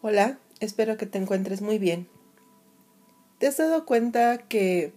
Hola, 0.00 0.38
espero 0.60 0.96
que 0.96 1.06
te 1.06 1.18
encuentres 1.18 1.60
muy 1.60 1.76
bien. 1.78 2.06
¿Te 3.40 3.48
has 3.48 3.56
dado 3.56 3.84
cuenta 3.84 4.38
que 4.38 4.92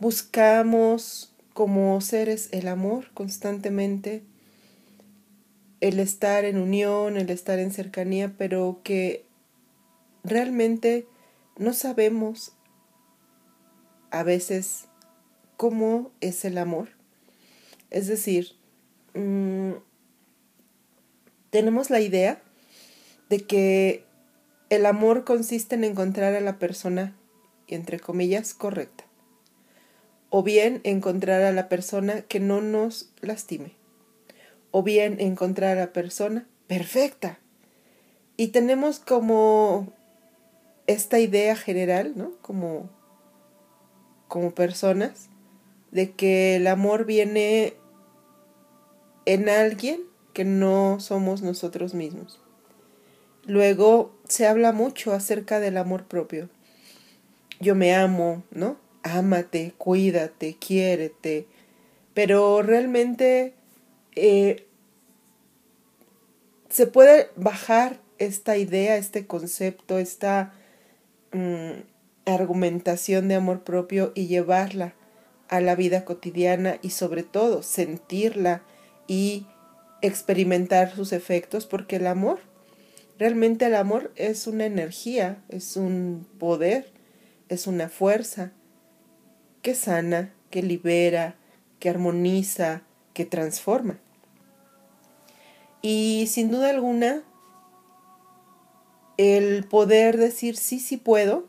buscamos 0.00 1.32
como 1.52 2.00
seres 2.00 2.48
el 2.50 2.66
amor 2.66 3.12
constantemente, 3.14 4.24
el 5.80 6.00
estar 6.00 6.44
en 6.44 6.58
unión, 6.58 7.16
el 7.16 7.30
estar 7.30 7.60
en 7.60 7.70
cercanía, 7.70 8.34
pero 8.36 8.80
que 8.82 9.26
realmente 10.24 11.06
no 11.56 11.72
sabemos 11.72 12.56
a 14.10 14.24
veces 14.24 14.88
cómo 15.56 16.10
es 16.20 16.44
el 16.44 16.58
amor? 16.58 16.88
Es 17.90 18.08
decir, 18.08 18.56
mmm, 19.14 19.74
tenemos 21.50 21.90
la 21.90 22.00
idea 22.00 22.42
de 23.32 23.46
que 23.46 24.04
el 24.68 24.84
amor 24.84 25.24
consiste 25.24 25.74
en 25.74 25.84
encontrar 25.84 26.34
a 26.34 26.42
la 26.42 26.58
persona, 26.58 27.16
entre 27.66 27.98
comillas, 27.98 28.52
correcta, 28.52 29.04
o 30.28 30.42
bien 30.42 30.82
encontrar 30.84 31.40
a 31.40 31.50
la 31.50 31.70
persona 31.70 32.20
que 32.20 32.40
no 32.40 32.60
nos 32.60 33.10
lastime, 33.22 33.72
o 34.70 34.82
bien 34.82 35.18
encontrar 35.18 35.78
a 35.78 35.80
la 35.80 35.92
persona 35.94 36.46
perfecta. 36.66 37.38
Y 38.36 38.48
tenemos 38.48 38.98
como 38.98 39.90
esta 40.86 41.18
idea 41.18 41.56
general, 41.56 42.12
¿no? 42.14 42.32
Como, 42.42 42.90
como 44.28 44.50
personas, 44.50 45.30
de 45.90 46.12
que 46.12 46.56
el 46.56 46.66
amor 46.66 47.06
viene 47.06 47.78
en 49.24 49.48
alguien 49.48 50.02
que 50.34 50.44
no 50.44 51.00
somos 51.00 51.40
nosotros 51.40 51.94
mismos. 51.94 52.42
Luego 53.44 54.14
se 54.28 54.46
habla 54.46 54.72
mucho 54.72 55.12
acerca 55.12 55.60
del 55.60 55.76
amor 55.76 56.04
propio. 56.04 56.48
Yo 57.60 57.74
me 57.74 57.94
amo, 57.94 58.44
¿no? 58.50 58.76
Ámate, 59.02 59.74
cuídate, 59.78 60.56
quiérete. 60.58 61.46
Pero 62.14 62.62
realmente 62.62 63.54
eh, 64.14 64.66
se 66.68 66.86
puede 66.86 67.30
bajar 67.36 68.00
esta 68.18 68.56
idea, 68.56 68.96
este 68.96 69.26
concepto, 69.26 69.98
esta 69.98 70.52
mm, 71.32 71.82
argumentación 72.26 73.28
de 73.28 73.34
amor 73.34 73.64
propio 73.64 74.12
y 74.14 74.28
llevarla 74.28 74.94
a 75.48 75.60
la 75.60 75.74
vida 75.74 76.04
cotidiana 76.04 76.78
y 76.80 76.90
sobre 76.90 77.24
todo 77.24 77.62
sentirla 77.62 78.62
y 79.06 79.46
experimentar 80.00 80.94
sus 80.94 81.12
efectos 81.12 81.66
porque 81.66 81.96
el 81.96 82.06
amor 82.06 82.38
Realmente 83.18 83.66
el 83.66 83.74
amor 83.74 84.12
es 84.16 84.46
una 84.46 84.66
energía, 84.66 85.42
es 85.48 85.76
un 85.76 86.26
poder, 86.38 86.92
es 87.48 87.66
una 87.66 87.88
fuerza 87.88 88.52
que 89.62 89.74
sana, 89.74 90.34
que 90.50 90.62
libera, 90.62 91.36
que 91.78 91.88
armoniza, 91.88 92.82
que 93.14 93.24
transforma. 93.24 93.98
Y 95.82 96.26
sin 96.28 96.50
duda 96.50 96.70
alguna, 96.70 97.22
el 99.16 99.64
poder 99.64 100.16
decir 100.16 100.56
sí, 100.56 100.78
sí 100.78 100.96
puedo, 100.96 101.48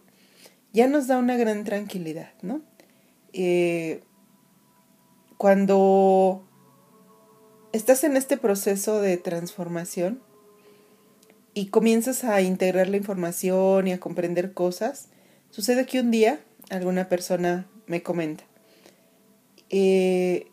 ya 0.73 0.87
nos 0.87 1.07
da 1.07 1.17
una 1.17 1.37
gran 1.37 1.63
tranquilidad, 1.63 2.33
¿no? 2.41 2.61
Eh, 3.31 4.03
cuando 5.37 6.47
estás 7.71 8.03
en 8.03 8.17
este 8.17 8.37
proceso 8.37 9.01
de 9.01 9.17
transformación, 9.17 10.21
y 11.53 11.67
comienzas 11.67 12.23
a 12.23 12.41
integrar 12.41 12.89
la 12.89 12.97
información 12.97 13.87
y 13.87 13.93
a 13.93 13.99
comprender 13.99 14.53
cosas, 14.53 15.09
sucede 15.49 15.85
que 15.85 15.99
un 15.99 16.11
día 16.11 16.39
alguna 16.69 17.09
persona 17.09 17.67
me 17.85 18.01
comenta, 18.01 18.43
eh, 19.69 20.47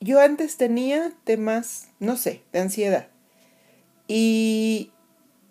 yo 0.00 0.20
antes 0.20 0.56
tenía 0.56 1.12
temas, 1.24 1.88
no 2.00 2.16
sé, 2.16 2.42
de 2.52 2.60
ansiedad 2.60 3.08
y 4.08 4.90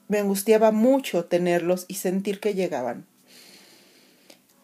me 0.09 0.19
angustiaba 0.19 0.71
mucho 0.71 1.25
tenerlos 1.25 1.85
y 1.87 1.95
sentir 1.95 2.41
que 2.41 2.53
llegaban. 2.53 3.05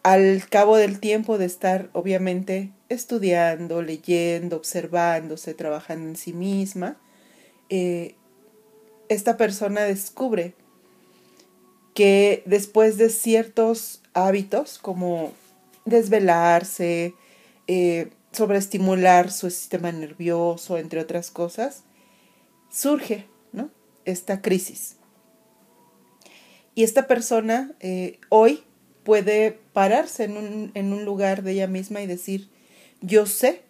Al 0.02 0.46
cabo 0.48 0.76
del 0.76 1.00
tiempo 1.00 1.38
de 1.38 1.46
estar, 1.46 1.88
obviamente, 1.94 2.70
estudiando, 2.90 3.80
leyendo, 3.82 4.56
observándose, 4.56 5.54
trabajando 5.54 6.10
en 6.10 6.16
sí 6.16 6.34
misma, 6.34 6.98
eh, 7.70 8.14
esta 9.08 9.36
persona 9.36 9.82
descubre 9.82 10.54
que 11.94 12.42
después 12.46 12.96
de 12.96 13.10
ciertos 13.10 14.02
hábitos 14.14 14.78
como 14.78 15.32
desvelarse, 15.84 17.14
eh, 17.66 18.10
sobreestimular 18.32 19.32
su 19.32 19.50
sistema 19.50 19.90
nervioso, 19.90 20.78
entre 20.78 21.00
otras 21.00 21.30
cosas, 21.30 21.82
surge 22.70 23.26
¿no? 23.52 23.70
esta 24.04 24.42
crisis. 24.42 24.96
Y 26.74 26.84
esta 26.84 27.08
persona 27.08 27.72
eh, 27.80 28.20
hoy 28.28 28.62
puede 29.02 29.58
pararse 29.72 30.24
en 30.24 30.36
un, 30.36 30.70
en 30.74 30.92
un 30.92 31.04
lugar 31.04 31.42
de 31.42 31.52
ella 31.52 31.66
misma 31.66 32.02
y 32.02 32.06
decir, 32.06 32.48
yo 33.00 33.26
sé 33.26 33.62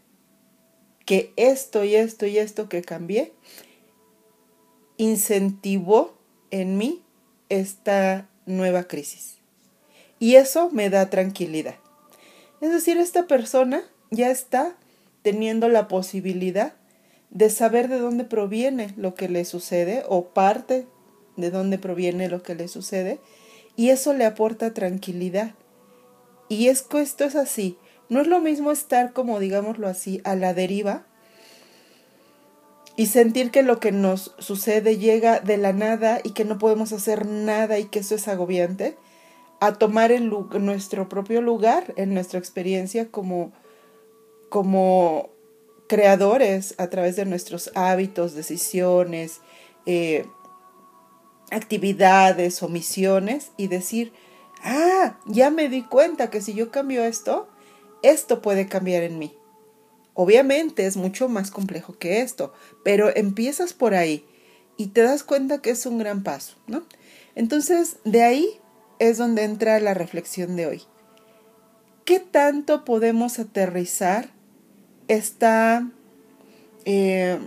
que 1.07 1.33
esto 1.37 1.85
y 1.85 1.95
esto 1.95 2.27
y 2.27 2.37
esto 2.37 2.69
que 2.69 2.83
cambié 2.83 3.33
incentivó 4.99 6.15
en 6.51 6.77
mí 6.77 7.03
esta 7.49 8.29
nueva 8.45 8.85
crisis. 8.85 9.39
Y 10.19 10.35
eso 10.35 10.69
me 10.71 10.91
da 10.91 11.09
tranquilidad. 11.09 11.77
Es 12.61 12.71
decir, 12.71 12.99
esta 12.99 13.27
persona 13.27 13.83
ya 14.11 14.31
está 14.31 14.77
teniendo 15.23 15.69
la 15.69 15.89
posibilidad 15.89 16.75
de 17.31 17.51
saber 17.51 17.89
de 17.89 17.99
dónde 17.99 18.25
proviene 18.25 18.93
lo 18.97 19.15
que 19.15 19.29
le 19.29 19.45
sucede 19.45 20.03
o 20.09 20.27
parte 20.27 20.87
de 21.37 21.51
dónde 21.51 21.79
proviene 21.79 22.29
lo 22.29 22.43
que 22.43 22.55
le 22.55 22.69
sucede 22.69 23.21
y 23.77 23.91
eso 23.91 24.13
le 24.13 24.25
aporta 24.25 24.75
tranquilidad. 24.75 25.55
Y 26.49 26.69
es 26.69 26.83
que 26.83 27.01
esto 27.01 27.25
es 27.25 27.37
así. 27.37 27.79
No 28.09 28.21
es 28.21 28.27
lo 28.27 28.41
mismo 28.41 28.73
estar 28.73 29.13
como 29.13 29.39
digámoslo 29.39 29.87
así 29.87 30.21
a 30.25 30.35
la 30.35 30.55
deriva 30.55 31.07
y 32.99 33.07
sentir 33.07 33.53
que 33.53 33.63
lo 33.63 33.79
que 33.79 33.93
nos 33.93 34.35
sucede 34.39 34.99
llega 34.99 35.39
de 35.39 35.57
la 35.57 35.73
nada 35.73 36.21
y 36.25 36.33
que 36.33 36.45
no 36.45 36.59
podemos 36.59 36.93
hacer 36.93 37.27
nada 37.27 37.79
y 37.79 37.85
que 37.85 38.01
eso 38.01 38.17
es 38.17 38.27
agobiante, 38.27 38.99
a 39.61 39.75
tomar 39.75 40.11
nuestro 40.21 41.09
propio 41.09 41.41
lugar, 41.41 41.95
en 41.97 42.13
nuestra 42.13 42.41
experiencia 42.41 43.09
como, 43.09 43.53
como 44.49 45.31
creadores 45.89 46.75
a 46.79 46.89
través 46.89 47.15
de 47.15 47.25
nuestros 47.25 47.71
hábitos, 47.77 48.35
decisiones, 48.35 49.43
eh, 49.87 50.27
actividades 51.53 52.65
o 52.65 52.69
misiones 52.69 53.53
y 53.57 53.69
decir, 53.69 54.13
ah, 54.65 55.21
ya 55.25 55.51
me 55.51 55.69
di 55.69 55.85
cuenta 55.85 56.31
que 56.31 56.41
si 56.41 56.53
yo 56.53 56.73
cambio 56.73 57.05
esto, 57.05 57.47
esto 58.03 58.43
puede 58.43 58.67
cambiar 58.67 59.05
en 59.05 59.21
mí. 59.21 59.38
Obviamente 60.21 60.85
es 60.85 60.97
mucho 60.97 61.29
más 61.29 61.53
complejo 61.53 61.97
que 61.97 62.23
esto, 62.23 62.53
pero 62.83 63.15
empiezas 63.15 63.73
por 63.73 63.95
ahí 63.95 64.27
y 64.77 64.89
te 64.89 65.03
das 65.03 65.23
cuenta 65.23 65.63
que 65.63 65.71
es 65.71 65.87
un 65.87 65.99
gran 65.99 66.25
paso, 66.25 66.57
¿no? 66.67 66.83
Entonces, 67.37 67.99
de 68.03 68.25
ahí 68.25 68.49
es 68.99 69.17
donde 69.17 69.45
entra 69.45 69.79
la 69.79 69.95
reflexión 69.95 70.57
de 70.57 70.67
hoy. 70.67 70.83
¿Qué 72.05 72.19
tanto 72.19 72.85
podemos 72.85 73.39
aterrizar 73.39 74.31
esta, 75.07 75.89
eh, 76.85 77.39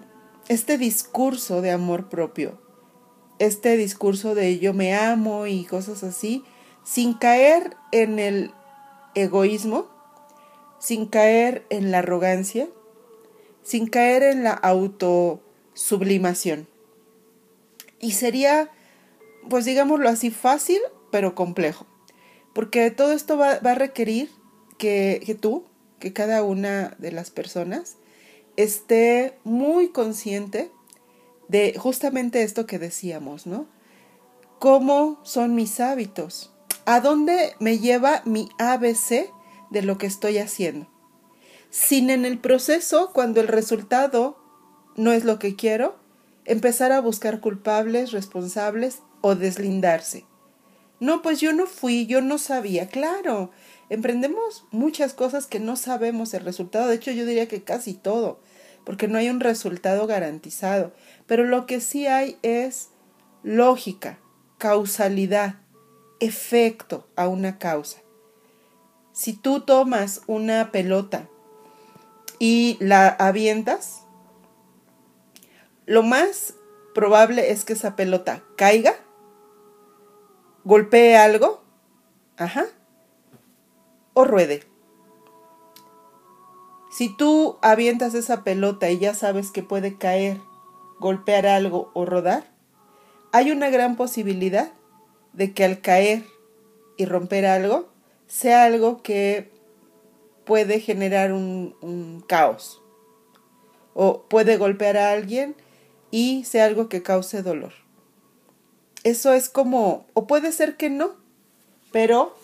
este 0.47 0.77
discurso 0.77 1.61
de 1.61 1.71
amor 1.71 2.07
propio? 2.07 2.61
Este 3.37 3.75
discurso 3.75 4.33
de 4.33 4.59
yo 4.59 4.73
me 4.73 4.95
amo 4.95 5.45
y 5.45 5.65
cosas 5.65 6.05
así, 6.05 6.45
sin 6.85 7.15
caer 7.15 7.75
en 7.91 8.17
el 8.17 8.53
egoísmo, 9.13 9.90
sin 10.81 11.05
caer 11.05 11.65
en 11.69 11.91
la 11.91 11.99
arrogancia, 11.99 12.67
sin 13.63 13.87
caer 13.87 14.23
en 14.23 14.43
la 14.43 14.51
autosublimación. 14.51 16.67
Y 17.99 18.11
sería, 18.13 18.71
pues 19.47 19.65
digámoslo 19.65 20.09
así, 20.09 20.31
fácil, 20.31 20.79
pero 21.11 21.35
complejo. 21.35 21.85
Porque 22.53 22.89
todo 22.89 23.13
esto 23.13 23.37
va, 23.37 23.51
a 23.51 23.75
requerir 23.75 24.31
que, 24.79 25.21
que 25.23 25.35
tú, 25.35 25.65
que 25.99 26.13
cada 26.13 26.41
una 26.43 26.95
de 26.97 27.11
las 27.11 27.29
personas, 27.29 27.97
esté 28.57 29.37
muy 29.43 29.89
consciente 29.89 30.71
de 31.47 31.75
justamente 31.77 32.41
esto 32.41 32.65
que 32.65 32.79
decíamos, 32.79 33.45
¿no? 33.45 33.67
¿Cómo 34.57 35.19
son 35.23 35.53
mis 35.53 35.79
hábitos? 35.79 36.51
¿A 36.85 37.01
dónde 37.01 37.53
me 37.59 37.77
lleva 37.77 38.23
mi 38.25 38.49
ABC 38.57 39.29
de 39.71 39.81
lo 39.81 39.97
que 39.97 40.05
estoy 40.05 40.37
haciendo. 40.37 40.87
Sin 41.71 42.09
en 42.09 42.25
el 42.25 42.37
proceso, 42.37 43.11
cuando 43.13 43.41
el 43.41 43.47
resultado 43.47 44.37
no 44.95 45.11
es 45.13 45.23
lo 45.23 45.39
que 45.39 45.55
quiero, 45.55 45.95
empezar 46.45 46.91
a 46.91 47.01
buscar 47.01 47.39
culpables, 47.39 48.11
responsables 48.11 48.99
o 49.21 49.35
deslindarse. 49.35 50.25
No, 50.99 51.21
pues 51.21 51.39
yo 51.39 51.53
no 51.53 51.65
fui, 51.65 52.05
yo 52.05 52.21
no 52.21 52.37
sabía. 52.37 52.87
Claro, 52.87 53.51
emprendemos 53.89 54.65
muchas 54.71 55.13
cosas 55.13 55.47
que 55.47 55.59
no 55.59 55.75
sabemos 55.75 56.33
el 56.33 56.45
resultado. 56.45 56.87
De 56.87 56.95
hecho, 56.95 57.11
yo 57.11 57.25
diría 57.25 57.47
que 57.47 57.63
casi 57.63 57.93
todo, 57.93 58.39
porque 58.85 59.07
no 59.07 59.17
hay 59.17 59.29
un 59.29 59.39
resultado 59.39 60.05
garantizado. 60.05 60.93
Pero 61.25 61.45
lo 61.45 61.65
que 61.65 61.79
sí 61.79 62.05
hay 62.05 62.37
es 62.43 62.89
lógica, 63.43 64.19
causalidad, 64.57 65.55
efecto 66.19 67.07
a 67.15 67.27
una 67.27 67.57
causa. 67.57 68.01
Si 69.13 69.33
tú 69.33 69.61
tomas 69.61 70.21
una 70.27 70.71
pelota 70.71 71.27
y 72.39 72.77
la 72.79 73.07
avientas, 73.07 74.03
lo 75.85 76.03
más 76.03 76.55
probable 76.93 77.51
es 77.51 77.65
que 77.65 77.73
esa 77.73 77.95
pelota 77.95 78.43
caiga 78.55 78.95
golpee 80.63 81.17
algo, 81.17 81.61
ajá, 82.37 82.65
o 84.13 84.25
ruede. 84.25 84.63
Si 86.91 87.15
tú 87.15 87.57
avientas 87.61 88.13
esa 88.13 88.43
pelota 88.43 88.89
y 88.89 88.99
ya 88.99 89.13
sabes 89.13 89.51
que 89.51 89.63
puede 89.63 89.97
caer, 89.97 90.41
golpear 90.99 91.47
algo 91.47 91.89
o 91.93 92.05
rodar, 92.05 92.43
hay 93.31 93.51
una 93.51 93.69
gran 93.69 93.95
posibilidad 93.95 94.71
de 95.33 95.53
que 95.53 95.63
al 95.63 95.79
caer 95.81 96.25
y 96.97 97.05
romper 97.05 97.45
algo 97.45 97.90
sea 98.31 98.63
algo 98.63 99.03
que 99.03 99.51
puede 100.45 100.79
generar 100.79 101.33
un, 101.33 102.23
caos 102.27 102.81
o 103.93 104.23
puede 104.23 104.55
golpear 104.55 104.95
a 104.95 105.11
alguien 105.11 105.55
y 106.11 106.45
sea 106.45 106.65
algo 106.65 106.87
que 106.87 107.03
cause 107.03 107.43
dolor 107.43 107.73
eso 109.03 109.33
es 109.33 109.49
como, 109.49 110.05
o 110.13 110.27
puede 110.27 110.51
ser 110.51 110.77
que 110.77 110.89
no, 110.89 111.15
pero 111.91 112.35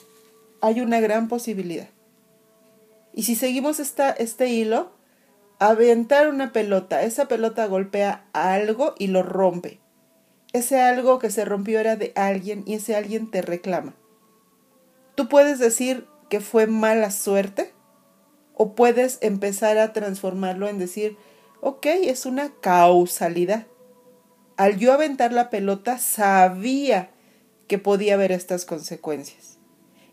hay 0.61 0.81
una 0.81 0.99
gran 0.99 1.27
posibilidad. 1.27 1.89
Y 3.13 3.23
si 3.23 3.35
seguimos 3.35 3.79
esta, 3.79 4.09
este 4.09 4.47
hilo, 4.49 4.91
aventar 5.59 6.29
una 6.29 6.51
pelota, 6.51 7.03
esa 7.03 7.27
pelota 7.27 7.67
golpea 7.67 8.25
a 8.33 8.53
algo 8.53 8.95
y 8.97 9.07
lo 9.07 9.23
rompe. 9.23 9.79
Ese 10.53 10.81
algo 10.81 11.19
que 11.19 11.29
se 11.29 11.45
rompió 11.45 11.79
era 11.79 11.95
de 11.95 12.11
alguien 12.15 12.63
y 12.65 12.75
ese 12.75 12.95
alguien 12.95 13.29
te 13.29 13.41
reclama. 13.41 13.95
Tú 15.17 15.27
puedes 15.27 15.59
decir 15.59 16.07
que 16.29 16.39
fue 16.39 16.65
mala 16.65 17.11
suerte 17.11 17.73
o 18.53 18.73
puedes 18.73 19.17
empezar 19.19 19.77
a 19.77 19.91
transformarlo 19.91 20.69
en 20.69 20.79
decir, 20.79 21.17
ok, 21.59 21.87
es 21.87 22.25
una 22.25 22.53
causalidad 22.61 23.67
al 24.57 24.77
yo 24.77 24.91
aventar 24.91 25.31
la 25.31 25.49
pelota 25.49 25.99
sabía 25.99 27.11
que 27.67 27.77
podía 27.77 28.15
haber 28.15 28.31
estas 28.31 28.65
consecuencias. 28.65 29.59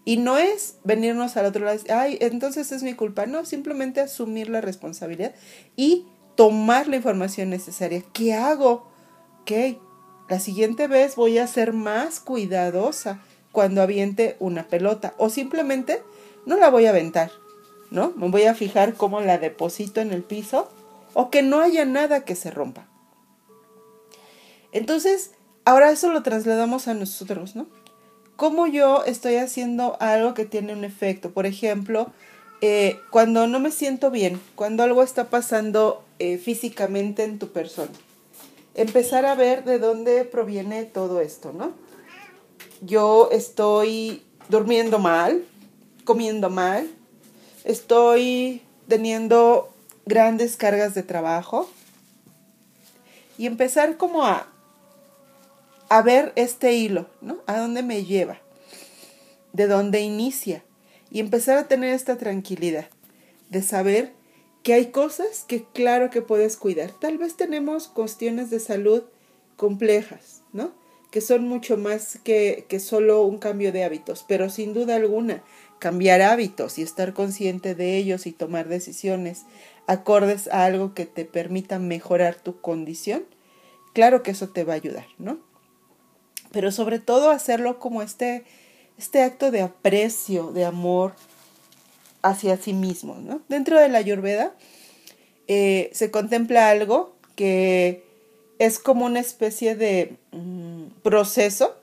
Y 0.04 0.18
no 0.18 0.36
es 0.36 0.76
venirnos 0.84 1.38
al 1.38 1.46
otro 1.46 1.64
lado, 1.64 1.80
ay, 1.88 2.18
entonces 2.20 2.70
es 2.70 2.82
mi 2.82 2.92
culpa. 2.92 3.24
No, 3.24 3.46
simplemente 3.46 4.02
asumir 4.02 4.50
la 4.50 4.60
responsabilidad 4.60 5.34
y 5.76 6.06
tomar 6.36 6.88
la 6.88 6.96
información 6.96 7.48
necesaria. 7.48 8.04
¿Qué 8.12 8.34
hago? 8.34 8.92
Ok, 9.40 9.78
la 10.28 10.40
siguiente 10.40 10.88
vez 10.88 11.16
voy 11.16 11.38
a 11.38 11.46
ser 11.46 11.72
más 11.72 12.20
cuidadosa 12.20 13.20
cuando 13.54 13.80
aviente 13.80 14.36
una 14.40 14.68
pelota. 14.68 15.14
O 15.16 15.30
simplemente 15.30 16.02
no 16.44 16.56
la 16.56 16.68
voy 16.68 16.84
a 16.84 16.90
aventar, 16.90 17.30
¿no? 17.90 18.12
Me 18.16 18.28
voy 18.28 18.42
a 18.42 18.54
fijar 18.54 18.94
cómo 18.94 19.20
la 19.20 19.38
deposito 19.38 20.02
en 20.02 20.12
el 20.12 20.22
piso 20.22 20.68
o 21.14 21.30
que 21.30 21.42
no 21.42 21.60
haya 21.60 21.86
nada 21.86 22.24
que 22.24 22.34
se 22.34 22.50
rompa. 22.50 22.88
Entonces, 24.72 25.30
ahora 25.64 25.92
eso 25.92 26.12
lo 26.12 26.24
trasladamos 26.24 26.88
a 26.88 26.94
nosotros, 26.94 27.54
¿no? 27.54 27.68
¿Cómo 28.34 28.66
yo 28.66 29.04
estoy 29.04 29.36
haciendo 29.36 29.96
algo 30.00 30.34
que 30.34 30.44
tiene 30.44 30.72
un 30.72 30.84
efecto? 30.84 31.30
Por 31.30 31.46
ejemplo, 31.46 32.10
eh, 32.60 32.98
cuando 33.10 33.46
no 33.46 33.60
me 33.60 33.70
siento 33.70 34.10
bien, 34.10 34.40
cuando 34.56 34.82
algo 34.82 35.04
está 35.04 35.30
pasando 35.30 36.02
eh, 36.18 36.38
físicamente 36.38 37.22
en 37.22 37.38
tu 37.38 37.52
persona. 37.52 37.92
Empezar 38.74 39.26
a 39.26 39.36
ver 39.36 39.62
de 39.62 39.78
dónde 39.78 40.24
proviene 40.24 40.84
todo 40.84 41.20
esto, 41.20 41.52
¿no? 41.52 41.83
Yo 42.84 43.30
estoy 43.32 44.22
durmiendo 44.48 44.98
mal, 44.98 45.44
comiendo 46.04 46.50
mal, 46.50 46.90
estoy 47.64 48.62
teniendo 48.88 49.72
grandes 50.04 50.56
cargas 50.56 50.94
de 50.94 51.02
trabajo 51.02 51.68
y 53.38 53.46
empezar 53.46 53.96
como 53.96 54.24
a 54.24 54.48
a 55.88 56.02
ver 56.02 56.32
este 56.36 56.72
hilo, 56.74 57.06
¿no? 57.20 57.38
¿A 57.46 57.58
dónde 57.58 57.82
me 57.82 58.04
lleva? 58.04 58.38
¿De 59.52 59.66
dónde 59.66 60.00
inicia? 60.00 60.64
Y 61.10 61.20
empezar 61.20 61.56
a 61.56 61.68
tener 61.68 61.94
esta 61.94 62.16
tranquilidad 62.16 62.88
de 63.48 63.62
saber 63.62 64.12
que 64.62 64.74
hay 64.74 64.86
cosas 64.86 65.44
que 65.46 65.64
claro 65.64 66.10
que 66.10 66.22
puedes 66.22 66.56
cuidar. 66.56 66.90
Tal 66.90 67.18
vez 67.18 67.36
tenemos 67.36 67.86
cuestiones 67.86 68.50
de 68.50 68.60
salud 68.60 69.04
complejas, 69.56 70.42
¿no? 70.52 70.72
Que 71.14 71.20
son 71.20 71.46
mucho 71.46 71.76
más 71.76 72.18
que, 72.24 72.66
que 72.68 72.80
solo 72.80 73.22
un 73.22 73.38
cambio 73.38 73.70
de 73.70 73.84
hábitos, 73.84 74.24
pero 74.26 74.50
sin 74.50 74.74
duda 74.74 74.96
alguna, 74.96 75.44
cambiar 75.78 76.20
hábitos 76.20 76.78
y 76.78 76.82
estar 76.82 77.14
consciente 77.14 77.76
de 77.76 77.96
ellos 77.96 78.26
y 78.26 78.32
tomar 78.32 78.68
decisiones 78.68 79.44
acordes 79.86 80.48
a 80.48 80.64
algo 80.64 80.92
que 80.92 81.06
te 81.06 81.24
permita 81.24 81.78
mejorar 81.78 82.34
tu 82.34 82.60
condición, 82.60 83.24
claro 83.92 84.24
que 84.24 84.32
eso 84.32 84.48
te 84.48 84.64
va 84.64 84.72
a 84.72 84.76
ayudar, 84.76 85.06
¿no? 85.18 85.38
pero 86.54 86.70
sobre 86.70 87.00
todo 87.00 87.30
hacerlo 87.30 87.80
como 87.80 88.00
este, 88.00 88.44
este 88.96 89.22
acto 89.22 89.50
de 89.50 89.60
aprecio, 89.60 90.52
de 90.52 90.64
amor 90.64 91.14
hacia 92.22 92.56
sí 92.56 92.72
mismo. 92.72 93.16
¿no? 93.16 93.42
Dentro 93.48 93.78
de 93.80 93.88
la 93.88 93.98
Ayurveda 93.98 94.54
eh, 95.48 95.90
se 95.92 96.12
contempla 96.12 96.70
algo 96.70 97.16
que 97.34 98.04
es 98.60 98.78
como 98.78 99.04
una 99.04 99.18
especie 99.18 99.74
de 99.74 100.16
mm, 100.30 100.63
proceso, 101.04 101.76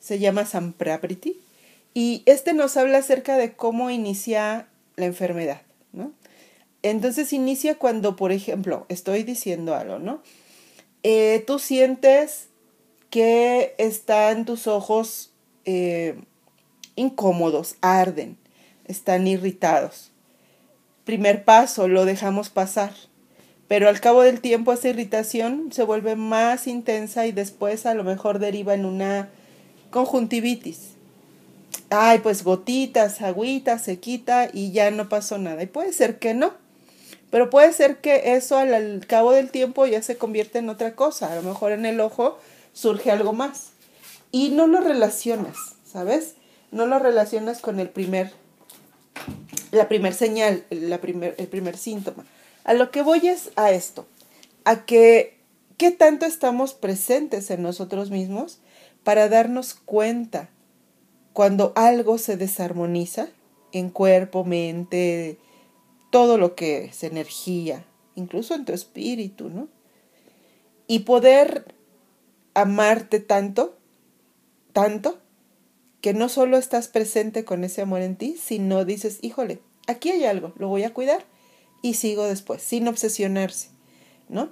se 0.00 0.18
llama 0.18 0.44
Samprapriti, 0.44 1.40
y 1.94 2.22
este 2.26 2.52
nos 2.52 2.76
habla 2.76 2.98
acerca 2.98 3.38
de 3.38 3.54
cómo 3.54 3.88
inicia 3.88 4.68
la 4.96 5.06
enfermedad. 5.06 5.62
¿no? 5.92 6.12
Entonces 6.82 7.32
inicia 7.32 7.76
cuando, 7.76 8.16
por 8.16 8.32
ejemplo, 8.32 8.84
estoy 8.90 9.22
diciendo 9.22 9.74
algo, 9.74 9.98
¿no? 9.98 10.22
Eh, 11.02 11.42
tú 11.46 11.58
sientes 11.58 12.48
que 13.10 13.74
están 13.78 14.44
tus 14.44 14.66
ojos 14.66 15.32
eh, 15.64 16.20
incómodos, 16.96 17.76
arden, 17.80 18.36
están 18.84 19.26
irritados. 19.26 20.10
Primer 21.04 21.44
paso, 21.44 21.88
lo 21.88 22.04
dejamos 22.04 22.50
pasar. 22.50 22.92
Pero 23.68 23.90
al 23.90 24.00
cabo 24.00 24.22
del 24.22 24.40
tiempo 24.40 24.72
esa 24.72 24.88
irritación 24.88 25.68
se 25.72 25.84
vuelve 25.84 26.16
más 26.16 26.66
intensa 26.66 27.26
y 27.26 27.32
después 27.32 27.84
a 27.84 27.94
lo 27.94 28.02
mejor 28.02 28.38
deriva 28.38 28.72
en 28.72 28.86
una 28.86 29.28
conjuntivitis. 29.90 30.92
Ay, 31.90 32.18
pues 32.20 32.44
gotitas, 32.44 33.20
agüita, 33.20 33.78
se 33.78 33.98
quita 33.98 34.48
y 34.52 34.72
ya 34.72 34.90
no 34.90 35.10
pasó 35.10 35.36
nada. 35.36 35.62
Y 35.62 35.66
puede 35.66 35.92
ser 35.92 36.18
que 36.18 36.32
no. 36.32 36.54
Pero 37.30 37.50
puede 37.50 37.72
ser 37.74 37.98
que 37.98 38.34
eso 38.36 38.56
al, 38.56 39.04
cabo 39.06 39.32
del 39.32 39.50
tiempo 39.50 39.86
ya 39.86 40.02
se 40.02 40.16
convierte 40.16 40.58
en 40.58 40.70
otra 40.70 40.94
cosa. 40.94 41.30
A 41.30 41.36
lo 41.36 41.42
mejor 41.42 41.72
en 41.72 41.84
el 41.84 42.00
ojo 42.00 42.38
surge 42.72 43.10
algo 43.10 43.34
más. 43.34 43.72
Y 44.32 44.50
no 44.50 44.66
lo 44.66 44.80
relacionas, 44.80 45.56
¿sabes? 45.90 46.34
No 46.70 46.86
lo 46.86 46.98
relacionas 46.98 47.60
con 47.60 47.80
el 47.80 47.88
primer, 47.88 48.32
la 49.72 49.88
primer 49.88 50.14
señal, 50.14 50.64
la 50.70 50.98
primer, 50.98 51.34
el 51.38 51.48
primer 51.48 51.76
síntoma. 51.76 52.24
A 52.64 52.74
lo 52.74 52.90
que 52.90 53.02
voy 53.02 53.28
es 53.28 53.50
a 53.56 53.70
esto, 53.70 54.06
a 54.64 54.84
que 54.84 55.38
qué 55.76 55.90
tanto 55.90 56.26
estamos 56.26 56.74
presentes 56.74 57.50
en 57.50 57.62
nosotros 57.62 58.10
mismos 58.10 58.58
para 59.04 59.28
darnos 59.28 59.74
cuenta 59.74 60.50
cuando 61.32 61.72
algo 61.76 62.18
se 62.18 62.36
desarmoniza 62.36 63.28
en 63.72 63.90
cuerpo, 63.90 64.44
mente, 64.44 65.38
todo 66.10 66.36
lo 66.36 66.54
que 66.54 66.86
es 66.86 67.04
energía, 67.04 67.84
incluso 68.16 68.54
en 68.54 68.64
tu 68.64 68.72
espíritu, 68.72 69.48
¿no? 69.48 69.68
Y 70.86 71.00
poder 71.00 71.74
amarte 72.54 73.20
tanto, 73.20 73.76
tanto, 74.72 75.18
que 76.00 76.14
no 76.14 76.28
solo 76.28 76.56
estás 76.56 76.88
presente 76.88 77.44
con 77.44 77.64
ese 77.64 77.82
amor 77.82 78.02
en 78.02 78.16
ti, 78.16 78.36
sino 78.40 78.84
dices, 78.84 79.18
híjole, 79.22 79.60
aquí 79.86 80.10
hay 80.10 80.24
algo, 80.24 80.52
lo 80.56 80.68
voy 80.68 80.84
a 80.84 80.94
cuidar 80.94 81.24
y 81.82 81.94
sigo 81.94 82.26
después, 82.26 82.62
sin 82.62 82.88
obsesionarse, 82.88 83.68
¿no? 84.28 84.50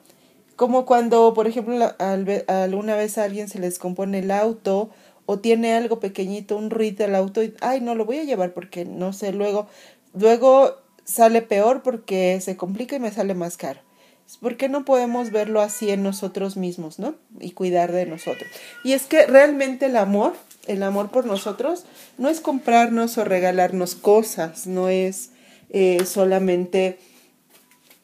Como 0.57 0.87
cuando, 0.87 1.35
por 1.35 1.47
ejemplo, 1.47 1.95
alguna 1.99 2.97
vez 2.97 3.19
a 3.19 3.25
alguien 3.25 3.49
se 3.49 3.59
les 3.59 3.79
compone 3.79 4.21
el 4.21 4.31
auto 4.31 4.91
o 5.27 5.39
tiene 5.39 5.75
algo 5.75 6.01
pequeñito, 6.01 6.57
un 6.57 6.71
ruido 6.71 7.05
del 7.05 7.15
auto 7.15 7.43
y, 7.43 7.55
ay, 7.61 7.81
no, 7.81 7.95
lo 7.95 8.07
voy 8.07 8.19
a 8.19 8.25
llevar 8.25 8.55
porque 8.55 8.85
no 8.85 9.13
sé, 9.13 9.33
luego, 9.33 9.67
luego 10.15 10.77
sale 11.05 11.43
peor 11.43 11.83
porque 11.83 12.41
se 12.41 12.57
complica 12.57 12.97
y 12.97 13.01
me 13.01 13.13
sale 13.13 13.35
más 13.35 13.57
caro. 13.57 13.81
¿Por 14.41 14.57
qué 14.57 14.69
no 14.69 14.85
podemos 14.85 15.31
verlo 15.31 15.61
así 15.61 15.91
en 15.91 16.03
nosotros 16.03 16.57
mismos, 16.57 16.99
¿no? 16.99 17.15
Y 17.39 17.53
cuidar 17.53 17.93
de 17.93 18.07
nosotros. 18.07 18.51
Y 18.83 18.93
es 18.93 19.05
que 19.05 19.27
realmente 19.27 19.87
el 19.87 19.97
amor, 19.97 20.35
el 20.67 20.83
amor 20.83 21.11
por 21.11 21.27
nosotros, 21.27 21.85
no 22.19 22.29
es 22.29 22.41
comprarnos 22.41 23.19
o 23.19 23.25
regalarnos 23.25 23.95
cosas, 23.95 24.67
no 24.67 24.89
es 24.89 25.31
eh, 25.71 26.05
solamente 26.07 26.99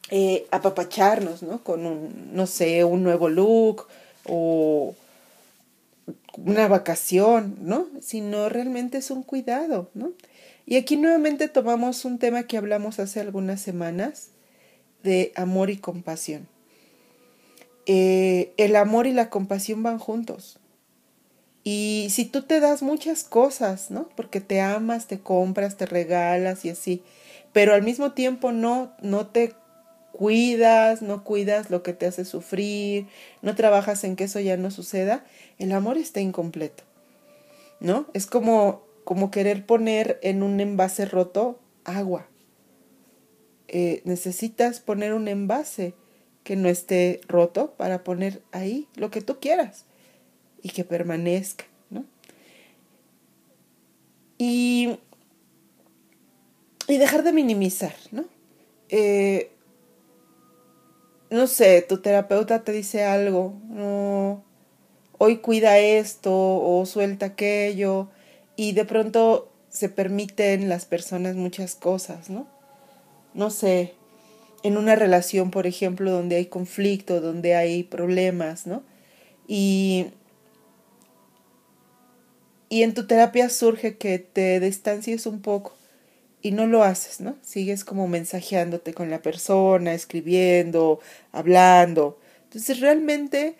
eh, 0.09 0.45
apapacharnos, 0.51 1.43
¿no? 1.43 1.63
Con 1.63 1.85
un, 1.85 2.29
no 2.33 2.45
sé, 2.47 2.83
un 2.83 3.03
nuevo 3.03 3.29
look 3.29 3.87
o 4.25 4.95
una 6.37 6.67
vacación, 6.67 7.57
¿no? 7.61 7.87
Sino 8.01 8.49
realmente 8.49 8.97
es 8.97 9.11
un 9.11 9.23
cuidado, 9.23 9.89
¿no? 9.93 10.11
Y 10.65 10.77
aquí 10.77 10.97
nuevamente 10.97 11.47
tomamos 11.47 12.05
un 12.05 12.19
tema 12.19 12.43
que 12.43 12.57
hablamos 12.57 12.99
hace 12.99 13.19
algunas 13.19 13.61
semanas 13.61 14.29
de 15.03 15.31
amor 15.35 15.69
y 15.69 15.77
compasión. 15.77 16.47
Eh, 17.85 18.53
el 18.57 18.75
amor 18.75 19.07
y 19.07 19.13
la 19.13 19.29
compasión 19.29 19.83
van 19.83 19.99
juntos. 19.99 20.59
Y 21.65 22.07
si 22.11 22.25
tú 22.25 22.43
te 22.43 22.59
das 22.59 22.81
muchas 22.81 23.23
cosas, 23.23 23.91
¿no? 23.91 24.09
Porque 24.15 24.41
te 24.41 24.61
amas, 24.61 25.07
te 25.07 25.19
compras, 25.19 25.77
te 25.77 25.85
regalas 25.85 26.65
y 26.65 26.69
así, 26.69 27.03
pero 27.53 27.73
al 27.73 27.83
mismo 27.83 28.11
tiempo 28.11 28.51
no, 28.51 28.91
no 29.01 29.27
te 29.27 29.53
cuidas, 30.13 31.01
no 31.01 31.23
cuidas 31.23 31.69
lo 31.69 31.83
que 31.83 31.91
te 31.91 32.05
hace 32.05 32.23
sufrir, 32.23 33.07
no 33.41 33.55
trabajas 33.55 34.03
en 34.03 34.15
que 34.15 34.25
eso 34.25 34.39
ya 34.39 34.55
no 34.55 34.71
suceda, 34.71 35.25
el 35.57 35.73
amor 35.73 35.97
está 35.97 36.21
incompleto. 36.21 36.83
¿No? 37.81 38.05
Es 38.13 38.27
como, 38.27 38.83
como 39.03 39.29
querer 39.29 39.65
poner 39.65 40.19
en 40.23 40.43
un 40.43 40.61
envase 40.61 41.05
roto 41.05 41.59
agua. 41.83 42.27
Eh, 43.67 44.01
necesitas 44.05 44.79
poner 44.79 45.13
un 45.13 45.27
envase 45.27 45.95
que 46.43 46.55
no 46.55 46.69
esté 46.69 47.19
roto 47.27 47.73
para 47.75 48.03
poner 48.03 48.41
ahí 48.51 48.87
lo 48.95 49.09
que 49.09 49.21
tú 49.21 49.39
quieras 49.39 49.85
y 50.61 50.69
que 50.69 50.83
permanezca, 50.83 51.65
¿no? 51.89 52.05
Y, 54.37 54.99
y 56.87 56.97
dejar 56.97 57.23
de 57.23 57.33
minimizar, 57.33 57.95
¿no? 58.11 58.25
Eh, 58.89 59.52
no 61.33 61.47
sé, 61.47 61.81
tu 61.81 61.97
terapeuta 61.97 62.63
te 62.63 62.71
dice 62.71 63.03
algo, 63.05 63.55
no, 63.67 64.43
hoy 65.17 65.37
cuida 65.37 65.79
esto 65.79 66.31
o 66.31 66.85
suelta 66.85 67.25
aquello 67.25 68.07
y 68.55 68.73
de 68.73 68.85
pronto 68.85 69.51
se 69.67 69.89
permiten 69.89 70.69
las 70.69 70.85
personas 70.85 71.35
muchas 71.35 71.73
cosas, 71.73 72.29
¿no? 72.29 72.45
No 73.33 73.49
sé, 73.49 73.95
en 74.61 74.77
una 74.77 74.95
relación, 74.95 75.49
por 75.49 75.65
ejemplo, 75.65 76.11
donde 76.11 76.35
hay 76.35 76.45
conflicto, 76.45 77.19
donde 77.19 77.55
hay 77.55 77.81
problemas, 77.81 78.67
¿no? 78.67 78.83
Y, 79.47 80.11
y 82.69 82.83
en 82.83 82.93
tu 82.93 83.07
terapia 83.07 83.49
surge 83.49 83.97
que 83.97 84.19
te 84.19 84.59
distancies 84.59 85.25
un 85.25 85.41
poco 85.41 85.73
y 86.43 86.51
no 86.51 86.67
lo 86.67 86.83
haces, 86.83 87.21
¿no? 87.21 87.35
Sigues 87.41 87.85
como 87.85 88.07
mensajeándote 88.09 88.93
con 88.93 89.09
la 89.09 89.21
persona, 89.21 89.93
escribiendo, 89.93 90.99
hablando. 91.31 92.19
Entonces 92.43 92.81
realmente 92.81 93.55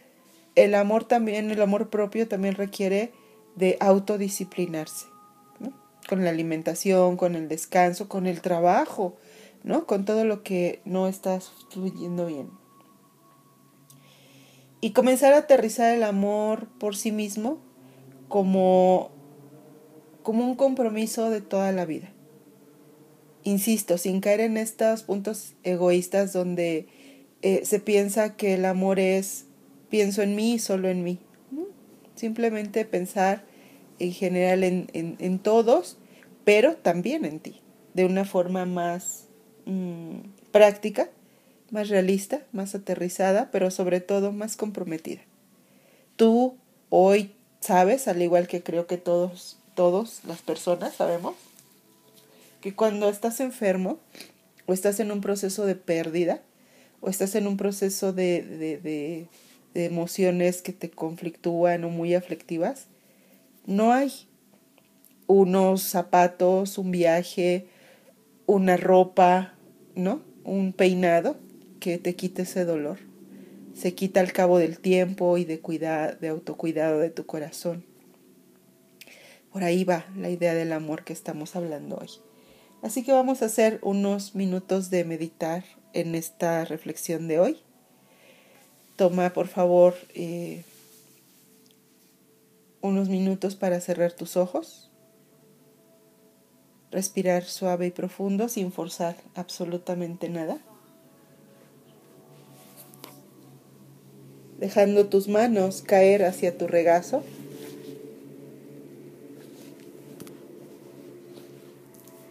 el 0.55 0.75
amor 0.75 1.05
también, 1.05 1.49
el 1.49 1.61
amor 1.61 1.89
propio 1.89 2.27
también 2.27 2.55
requiere 2.55 3.13
de 3.55 3.77
autodisciplinarse, 3.79 5.05
¿no? 5.59 5.71
Con 6.09 6.25
la 6.25 6.29
alimentación, 6.29 7.15
con 7.15 7.35
el 7.35 7.47
descanso, 7.47 8.09
con 8.09 8.27
el 8.27 8.41
trabajo, 8.41 9.15
¿no? 9.63 9.87
Con 9.87 10.03
todo 10.03 10.25
lo 10.25 10.43
que 10.43 10.81
no 10.83 11.07
está 11.07 11.39
fluyendo 11.69 12.25
bien. 12.25 12.49
Y 14.81 14.91
comenzar 14.91 15.31
a 15.33 15.37
aterrizar 15.37 15.95
el 15.95 16.03
amor 16.03 16.67
por 16.79 16.97
sí 16.97 17.13
mismo 17.13 17.59
como, 18.27 19.11
como 20.21 20.45
un 20.45 20.55
compromiso 20.55 21.29
de 21.29 21.39
toda 21.39 21.71
la 21.71 21.85
vida 21.85 22.13
insisto, 23.43 23.97
sin 23.97 24.21
caer 24.21 24.41
en 24.41 24.57
estos 24.57 25.03
puntos 25.03 25.53
egoístas 25.63 26.33
donde 26.33 26.87
eh, 27.41 27.61
se 27.65 27.79
piensa 27.79 28.35
que 28.35 28.53
el 28.55 28.65
amor 28.65 28.99
es 28.99 29.45
pienso 29.89 30.21
en 30.21 30.35
mí 30.35 30.53
y 30.53 30.59
solo 30.59 30.89
en 30.89 31.03
mí. 31.03 31.19
Simplemente 32.15 32.85
pensar 32.85 33.43
en 33.99 34.11
general 34.11 34.63
en, 34.63 34.87
en, 34.93 35.39
todos, 35.39 35.97
pero 36.43 36.75
también 36.75 37.25
en 37.25 37.39
ti, 37.39 37.61
de 37.93 38.05
una 38.05 38.25
forma 38.25 38.65
más 38.65 39.27
mm, 39.65 40.19
práctica, 40.51 41.09
más 41.69 41.89
realista, 41.89 42.41
más 42.51 42.75
aterrizada, 42.75 43.49
pero 43.51 43.71
sobre 43.71 43.99
todo 43.99 44.31
más 44.31 44.57
comprometida. 44.57 45.21
Tú 46.15 46.57
hoy 46.89 47.35
sabes, 47.59 48.07
al 48.07 48.21
igual 48.21 48.47
que 48.47 48.63
creo 48.63 48.87
que 48.87 48.97
todos, 48.97 49.59
todos 49.75 50.21
las 50.25 50.41
personas 50.41 50.95
sabemos, 50.95 51.35
que 52.63 52.73
cuando 52.73 53.09
estás 53.09 53.41
enfermo 53.41 53.99
o 54.67 54.73
estás 54.73 55.01
en 55.01 55.11
un 55.11 55.19
proceso 55.19 55.65
de 55.65 55.75
pérdida 55.75 56.41
o 57.01 57.09
estás 57.09 57.35
en 57.35 57.45
un 57.45 57.57
proceso 57.57 58.13
de, 58.13 58.41
de, 58.41 59.27
de, 59.73 59.85
emociones 59.85 60.61
que 60.61 60.71
te 60.71 60.89
conflictúan 60.89 61.83
o 61.83 61.89
muy 61.89 62.15
aflictivas, 62.15 62.85
no 63.65 63.91
hay 63.91 64.13
unos 65.27 65.81
zapatos, 65.81 66.77
un 66.77 66.91
viaje, 66.91 67.67
una 68.45 68.77
ropa, 68.77 69.55
¿no? 69.95 70.21
Un 70.45 70.71
peinado 70.71 71.35
que 71.81 71.97
te 71.97 72.15
quite 72.15 72.43
ese 72.43 72.63
dolor. 72.63 72.99
Se 73.73 73.93
quita 73.93 74.21
al 74.21 74.31
cabo 74.31 74.57
del 74.57 74.79
tiempo 74.79 75.37
y 75.37 75.43
de 75.43 75.59
cuidar, 75.59 76.17
de 76.21 76.29
autocuidado 76.29 76.99
de 76.99 77.09
tu 77.09 77.25
corazón. 77.25 77.83
Por 79.51 79.65
ahí 79.65 79.83
va 79.83 80.05
la 80.15 80.29
idea 80.29 80.53
del 80.53 80.71
amor 80.71 81.03
que 81.03 81.11
estamos 81.11 81.57
hablando 81.57 81.97
hoy. 81.97 82.22
Así 82.83 83.01
que 83.01 83.13
vamos 83.13 83.41
a 83.41 83.45
hacer 83.45 83.79
unos 83.81 84.35
minutos 84.35 84.89
de 84.89 85.05
meditar 85.05 85.63
en 85.93 86.15
esta 86.15 86.65
reflexión 86.65 87.29
de 87.29 87.39
hoy. 87.39 87.61
Toma, 88.97 89.31
por 89.31 89.47
favor, 89.47 89.95
eh, 90.13 90.63
unos 92.81 93.07
minutos 93.07 93.55
para 93.55 93.79
cerrar 93.79 94.11
tus 94.11 94.35
ojos. 94.35 94.91
Respirar 96.91 97.45
suave 97.45 97.87
y 97.87 97.91
profundo 97.91 98.49
sin 98.49 98.73
forzar 98.73 99.15
absolutamente 99.33 100.27
nada. 100.27 100.57
Dejando 104.59 105.07
tus 105.07 105.29
manos 105.29 105.83
caer 105.83 106.25
hacia 106.25 106.57
tu 106.57 106.67
regazo. 106.67 107.23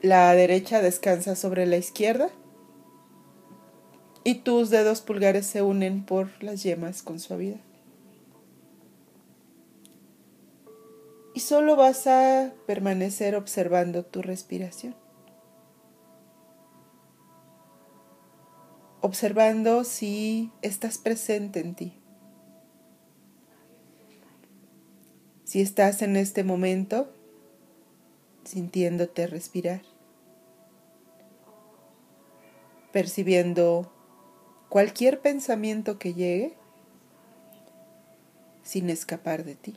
La 0.03 0.35
derecha 0.35 0.83
descansa 0.83 1.37
sobre 1.37 1.65
la 1.65 1.77
izquierda 1.77 2.29
y 4.25 4.41
tus 4.41 4.69
dedos 4.69 5.01
pulgares 5.01 5.47
se 5.47 5.63
unen 5.63 6.05
por 6.05 6.43
las 6.43 6.65
yemas 6.65 7.05
con 7.05 7.21
suavidad. 7.21 7.61
Y 11.35 11.41
solo 11.41 11.77
vas 11.77 12.09
a 12.09 12.53
permanecer 12.67 13.37
observando 13.37 14.05
tu 14.05 14.23
respiración. 14.23 14.97
Observando 19.03 19.85
si 19.85 20.51
estás 20.63 20.99
presente 20.99 21.61
en 21.61 21.77
ti. 21.77 22.03
Si 25.45 25.61
estás 25.61 26.03
en 26.03 26.17
este 26.17 26.43
momento 26.43 27.09
sintiéndote 28.45 29.29
respirar 29.29 29.92
percibiendo 32.93 33.91
cualquier 34.69 35.21
pensamiento 35.21 35.99
que 35.99 36.15
llegue 36.15 36.55
sin 38.63 38.91
escapar 38.91 39.45
de 39.45 39.55
ti. 39.55 39.75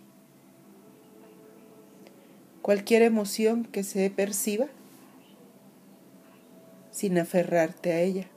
Cualquier 2.62 3.02
emoción 3.02 3.66
que 3.66 3.84
se 3.84 4.10
perciba 4.10 4.68
sin 6.92 7.18
aferrarte 7.18 7.92
a 7.92 8.02
ella. 8.02 8.28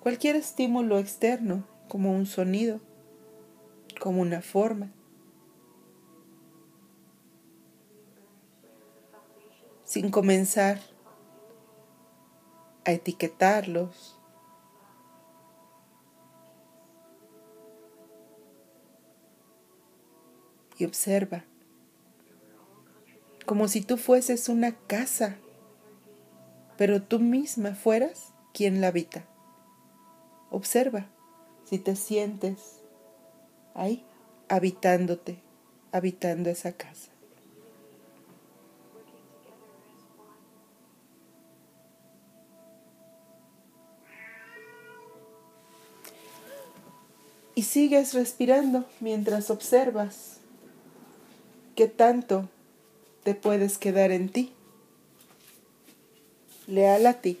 Cualquier 0.00 0.36
estímulo 0.36 0.98
externo, 0.98 1.64
como 1.88 2.12
un 2.12 2.26
sonido, 2.26 2.80
como 4.00 4.22
una 4.22 4.40
forma. 4.40 4.90
Sin 9.90 10.12
comenzar 10.12 10.78
a 12.84 12.92
etiquetarlos. 12.92 14.16
Y 20.78 20.84
observa, 20.84 21.42
como 23.46 23.66
si 23.66 23.80
tú 23.80 23.96
fueses 23.96 24.48
una 24.48 24.76
casa 24.86 25.38
pero 26.76 27.02
tú 27.02 27.18
misma 27.18 27.74
fueras 27.74 28.32
quien 28.54 28.80
la 28.80 28.86
habita. 28.86 29.26
Observa 30.50 31.10
si 31.64 31.78
te 31.78 31.96
sientes 31.96 32.80
ahí, 33.74 34.06
habitándote, 34.48 35.42
habitando 35.92 36.48
esa 36.48 36.72
casa. 36.72 37.09
Y 47.60 47.64
sigues 47.64 48.14
respirando 48.14 48.86
mientras 49.00 49.50
observas 49.50 50.38
qué 51.76 51.88
tanto 51.88 52.48
te 53.22 53.34
puedes 53.34 53.76
quedar 53.76 54.12
en 54.12 54.30
ti, 54.30 54.54
leal 56.66 57.04
a 57.04 57.20
ti, 57.20 57.38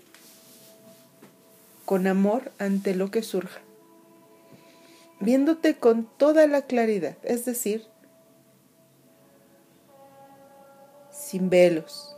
con 1.86 2.06
amor 2.06 2.52
ante 2.58 2.94
lo 2.94 3.10
que 3.10 3.22
surja, 3.22 3.62
viéndote 5.20 5.78
con 5.78 6.04
toda 6.18 6.46
la 6.46 6.66
claridad, 6.66 7.16
es 7.22 7.46
decir, 7.46 7.86
sin 11.10 11.48
velos. 11.48 12.14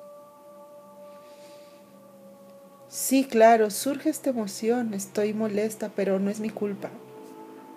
Sí, 2.89 3.25
claro, 3.25 3.71
surge 3.71 4.11
esta 4.11 4.31
emoción, 4.31 4.93
estoy 4.93 5.35
molesta, 5.35 5.93
pero 5.95 6.19
no 6.19 6.31
es 6.31 6.41
mi 6.41 6.51
culpa 6.51 6.91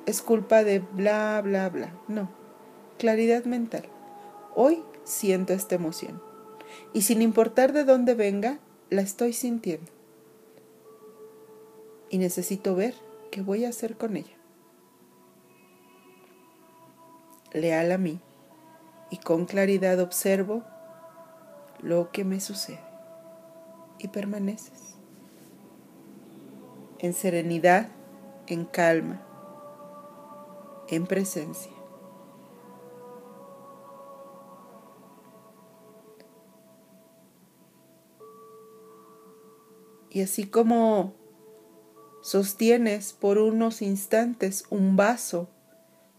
es 0.05 0.21
culpa 0.21 0.63
de 0.63 0.79
bla, 0.79 1.41
bla, 1.43 1.69
bla. 1.69 1.93
No, 2.07 2.29
claridad 2.97 3.45
mental. 3.45 3.85
Hoy 4.55 4.83
siento 5.03 5.53
esta 5.53 5.75
emoción. 5.75 6.21
Y 6.93 7.01
sin 7.01 7.21
importar 7.21 7.73
de 7.73 7.83
dónde 7.83 8.13
venga, 8.13 8.59
la 8.89 9.01
estoy 9.01 9.33
sintiendo. 9.33 9.91
Y 12.09 12.17
necesito 12.17 12.75
ver 12.75 12.93
qué 13.31 13.41
voy 13.41 13.65
a 13.65 13.69
hacer 13.69 13.97
con 13.97 14.15
ella. 14.15 14.35
Leal 17.53 17.91
a 17.91 17.97
mí 17.97 18.19
y 19.09 19.17
con 19.17 19.45
claridad 19.45 19.99
observo 19.99 20.63
lo 21.81 22.11
que 22.11 22.25
me 22.25 22.39
sucede. 22.39 22.83
Y 23.97 24.09
permaneces. 24.09 24.95
En 26.99 27.13
serenidad, 27.13 27.89
en 28.47 28.65
calma 28.65 29.25
en 30.89 31.05
presencia. 31.05 31.71
Y 40.09 40.21
así 40.21 40.45
como 40.47 41.13
sostienes 42.21 43.11
por 43.11 43.37
unos 43.37 43.81
instantes 43.81 44.63
un 44.69 44.95
vaso 44.95 45.49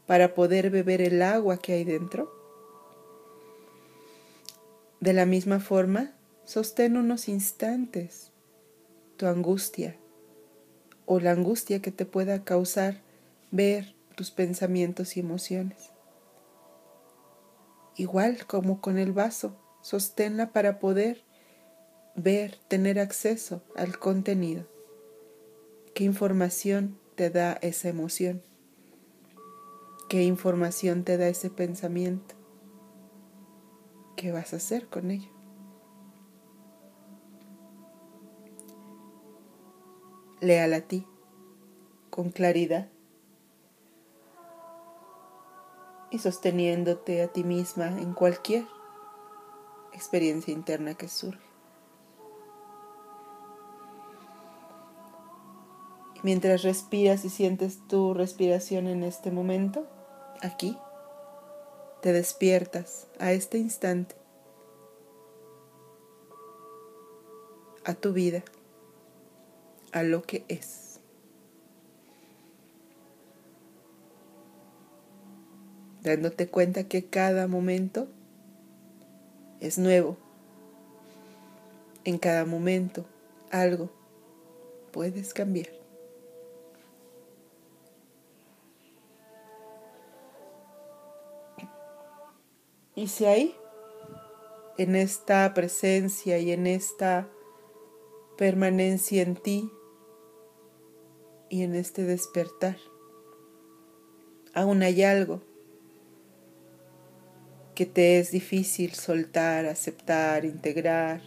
para 0.06 0.34
poder 0.34 0.70
beber 0.70 1.00
el 1.00 1.22
agua 1.22 1.56
que 1.56 1.72
hay 1.72 1.84
dentro, 1.84 2.30
de 5.00 5.14
la 5.14 5.24
misma 5.24 5.60
forma, 5.60 6.12
sostén 6.44 6.96
unos 6.96 7.28
instantes 7.28 8.32
tu 9.16 9.26
angustia 9.26 9.96
o 11.06 11.18
la 11.18 11.32
angustia 11.32 11.80
que 11.80 11.90
te 11.90 12.04
pueda 12.04 12.44
causar 12.44 13.00
ver 13.50 13.95
tus 14.16 14.30
pensamientos 14.30 15.16
y 15.16 15.20
emociones. 15.20 15.92
Igual 17.94 18.46
como 18.46 18.80
con 18.80 18.98
el 18.98 19.12
vaso, 19.12 19.56
sosténla 19.82 20.52
para 20.52 20.80
poder 20.80 21.22
ver, 22.16 22.58
tener 22.68 22.98
acceso 22.98 23.62
al 23.76 23.98
contenido. 23.98 24.66
¿Qué 25.94 26.04
información 26.04 26.98
te 27.14 27.30
da 27.30 27.52
esa 27.62 27.88
emoción? 27.88 28.42
¿Qué 30.08 30.24
información 30.24 31.04
te 31.04 31.18
da 31.18 31.28
ese 31.28 31.50
pensamiento? 31.50 32.34
¿Qué 34.16 34.32
vas 34.32 34.54
a 34.54 34.56
hacer 34.56 34.88
con 34.88 35.10
ello? 35.10 35.30
Léala 40.40 40.76
a 40.76 40.80
ti, 40.82 41.06
con 42.10 42.30
claridad 42.30 42.88
y 46.16 46.18
sosteniéndote 46.18 47.22
a 47.22 47.28
ti 47.28 47.44
misma 47.44 47.88
en 47.88 48.14
cualquier 48.14 48.66
experiencia 49.92 50.52
interna 50.52 50.94
que 50.94 51.08
surge. 51.08 51.44
Mientras 56.22 56.62
respiras 56.62 57.24
y 57.26 57.28
sientes 57.28 57.86
tu 57.86 58.14
respiración 58.14 58.86
en 58.86 59.04
este 59.04 59.30
momento, 59.30 59.86
aquí, 60.40 60.78
te 62.00 62.14
despiertas 62.14 63.08
a 63.18 63.32
este 63.32 63.58
instante, 63.58 64.16
a 67.84 67.92
tu 67.92 68.14
vida, 68.14 68.42
a 69.92 70.02
lo 70.02 70.22
que 70.22 70.46
es. 70.48 70.85
Dándote 76.06 76.46
cuenta 76.46 76.84
que 76.84 77.04
cada 77.04 77.48
momento 77.48 78.06
es 79.58 79.76
nuevo. 79.76 80.16
En 82.04 82.18
cada 82.18 82.44
momento 82.44 83.04
algo 83.50 83.90
puedes 84.92 85.34
cambiar. 85.34 85.66
Y 92.94 93.08
si 93.08 93.26
ahí, 93.26 93.56
en 94.78 94.94
esta 94.94 95.52
presencia 95.54 96.38
y 96.38 96.52
en 96.52 96.68
esta 96.68 97.28
permanencia 98.38 99.22
en 99.22 99.34
ti 99.34 99.72
y 101.50 101.62
en 101.62 101.74
este 101.74 102.04
despertar, 102.04 102.76
aún 104.54 104.82
hay 104.82 105.02
algo 105.02 105.42
que 107.76 107.84
te 107.84 108.18
es 108.18 108.30
difícil 108.30 108.94
soltar, 108.94 109.66
aceptar, 109.66 110.46
integrar, 110.46 111.20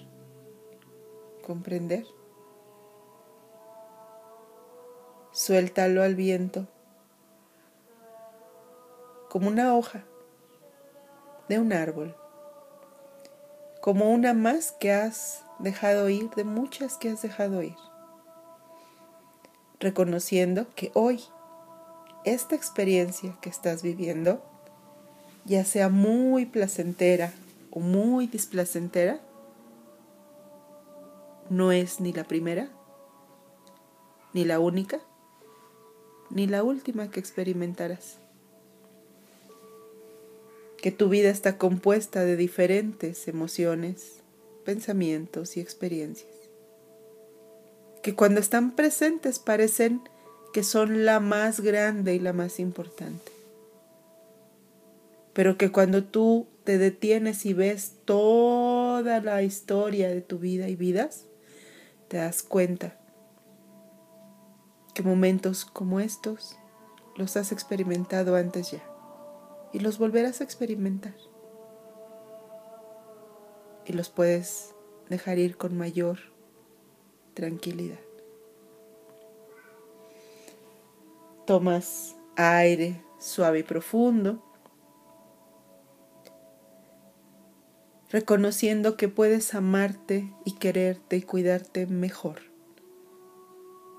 comprender. 1.46 2.06
Suéltalo 5.32 6.02
al 6.02 6.16
viento 6.16 6.68
como 9.30 9.48
una 9.48 9.76
hoja 9.76 10.04
de 11.50 11.60
un 11.60 11.72
árbol, 11.72 12.18
como 13.80 14.12
una 14.12 14.34
más 14.34 14.72
que 14.72 14.92
has 14.92 15.46
dejado 15.60 16.10
ir, 16.10 16.32
de 16.32 16.46
muchas 16.46 16.98
que 16.98 17.10
has 17.10 17.22
dejado 17.22 17.62
ir, 17.62 17.78
reconociendo 19.80 20.66
que 20.74 20.92
hoy 20.96 21.24
esta 22.26 22.56
experiencia 22.56 23.38
que 23.40 23.50
estás 23.50 23.84
viviendo 23.84 24.44
ya 25.50 25.66
sea 25.66 25.90
muy 25.90 26.46
placentera 26.46 27.34
o 27.72 27.80
muy 27.80 28.28
displacentera, 28.28 29.20
no 31.50 31.72
es 31.72 32.00
ni 32.00 32.14
la 32.14 32.24
primera, 32.24 32.70
ni 34.32 34.46
la 34.46 34.60
única, 34.60 35.02
ni 36.30 36.46
la 36.46 36.64
última 36.64 37.10
que 37.10 37.20
experimentarás. 37.20 38.20
Que 40.78 40.92
tu 40.92 41.10
vida 41.10 41.32
está 41.32 41.58
compuesta 41.58 42.24
de 42.24 42.38
diferentes 42.38 43.28
emociones, 43.28 44.22
pensamientos 44.66 45.58
y 45.58 45.62
experiencias. 45.62 46.30
Que 48.04 48.14
cuando 48.14 48.40
están 48.40 48.76
presentes 48.76 49.40
parecen 49.40 50.02
que 50.54 50.64
son 50.64 51.06
la 51.06 51.20
más 51.20 51.60
grande 51.60 52.14
y 52.14 52.20
la 52.20 52.34
más 52.34 52.60
importante 52.60 53.39
pero 55.34 55.58
que 55.58 55.72
cuando 55.72 56.04
tú 56.04 56.48
te 56.64 56.78
detienes 56.78 57.46
y 57.46 57.54
ves 57.54 57.96
toda 58.06 59.22
la 59.22 59.44
historia 59.44 60.10
de 60.10 60.22
tu 60.22 60.40
vida 60.40 60.68
y 60.70 60.76
vidas, 60.76 61.26
te 62.08 62.18
das 62.18 62.44
cuenta 62.44 63.00
que 64.94 65.04
momentos 65.04 65.66
como 65.66 66.00
estos 66.00 66.58
los 67.16 67.38
has 67.38 67.52
experimentado 67.52 68.36
antes 68.36 68.72
ya 68.72 68.84
y 69.72 69.80
los 69.80 69.98
volverás 69.98 70.42
a 70.42 70.44
experimentar 70.44 71.16
y 73.86 73.94
los 73.94 74.10
puedes 74.10 74.74
dejar 75.10 75.40
ir 75.40 75.58
con 75.58 75.78
mayor 75.78 76.20
tranquilidad. 77.34 78.00
Tomas 81.46 82.16
aire 82.36 83.04
suave 83.20 83.60
y 83.60 83.64
profundo 83.64 84.44
reconociendo 88.10 88.98
que 88.98 89.08
puedes 89.08 89.54
amarte 89.54 90.34
y 90.44 90.54
quererte 90.54 91.18
y 91.18 91.22
cuidarte 91.22 91.86
mejor. 91.86 92.42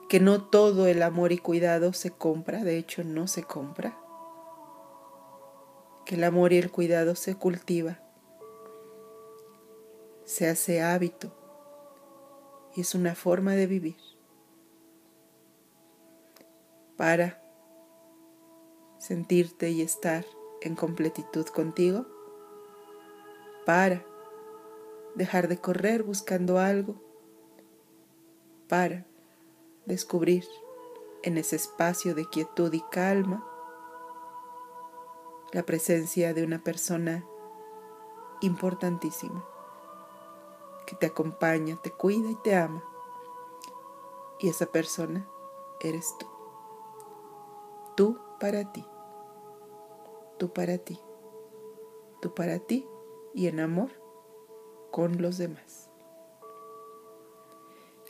Que 0.08 0.18
no 0.18 0.44
todo 0.44 0.88
el 0.88 1.02
amor 1.02 1.30
y 1.30 1.38
cuidado 1.38 1.92
se 1.92 2.10
compra, 2.10 2.64
de 2.64 2.76
hecho 2.76 3.04
no 3.04 3.28
se 3.28 3.44
compra. 3.44 3.96
Que 6.04 6.16
el 6.16 6.24
amor 6.24 6.52
y 6.52 6.58
el 6.58 6.72
cuidado 6.72 7.14
se 7.14 7.36
cultiva, 7.36 8.00
se 10.24 10.48
hace 10.48 10.82
hábito 10.82 11.32
y 12.74 12.80
es 12.80 12.96
una 12.96 13.14
forma 13.14 13.54
de 13.54 13.68
vivir. 13.68 13.96
Para 16.96 17.40
sentirte 18.98 19.70
y 19.70 19.82
estar 19.82 20.24
en 20.60 20.74
completitud 20.74 21.46
contigo 21.46 22.06
para 23.64 24.04
dejar 25.14 25.48
de 25.48 25.58
correr 25.58 26.02
buscando 26.02 26.58
algo, 26.58 26.94
para 28.68 29.06
descubrir 29.86 30.44
en 31.22 31.36
ese 31.36 31.56
espacio 31.56 32.14
de 32.14 32.26
quietud 32.28 32.72
y 32.72 32.80
calma 32.90 33.46
la 35.52 35.64
presencia 35.64 36.32
de 36.32 36.44
una 36.44 36.62
persona 36.62 37.24
importantísima 38.40 39.44
que 40.86 40.96
te 40.96 41.06
acompaña, 41.06 41.76
te 41.82 41.90
cuida 41.90 42.30
y 42.30 42.36
te 42.36 42.56
ama. 42.56 42.82
Y 44.38 44.48
esa 44.48 44.66
persona 44.66 45.28
eres 45.80 46.16
tú. 46.18 46.26
Tú 47.96 48.18
para 48.40 48.72
ti. 48.72 48.86
Tú 50.38 50.52
para 50.52 50.78
ti. 50.78 50.98
Tú 52.20 52.34
para 52.34 52.58
ti 52.58 52.88
y 53.34 53.46
en 53.46 53.60
amor 53.60 53.90
con 54.90 55.20
los 55.22 55.38
demás. 55.38 55.88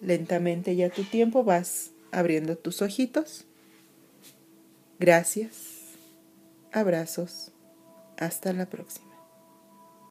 Lentamente 0.01 0.77
ya 0.77 0.89
tu 0.89 1.05
tiempo 1.05 1.45
vas 1.45 1.91
abriendo 2.11 2.57
tus 2.57 2.81
ojitos. 2.83 3.47
Gracias. 4.99 5.77
Abrazos. 6.73 7.53
Hasta 8.17 8.53
la 8.53 8.67
próxima. 8.67 9.10